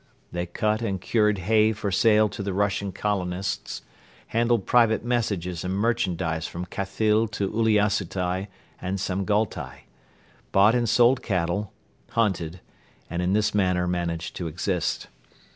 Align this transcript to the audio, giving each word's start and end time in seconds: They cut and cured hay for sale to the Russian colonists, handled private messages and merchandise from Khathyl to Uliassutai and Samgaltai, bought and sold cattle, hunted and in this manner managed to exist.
They 0.31 0.47
cut 0.47 0.81
and 0.81 0.99
cured 0.99 1.37
hay 1.37 1.73
for 1.73 1.91
sale 1.91 2.27
to 2.29 2.41
the 2.41 2.55
Russian 2.55 2.91
colonists, 2.91 3.83
handled 4.29 4.65
private 4.65 5.05
messages 5.05 5.63
and 5.63 5.75
merchandise 5.75 6.47
from 6.47 6.65
Khathyl 6.65 7.27
to 7.33 7.47
Uliassutai 7.51 8.47
and 8.81 8.97
Samgaltai, 8.97 9.81
bought 10.51 10.73
and 10.73 10.89
sold 10.89 11.21
cattle, 11.21 11.71
hunted 12.13 12.61
and 13.11 13.21
in 13.21 13.33
this 13.33 13.53
manner 13.53 13.85
managed 13.87 14.35
to 14.37 14.47
exist. 14.47 15.05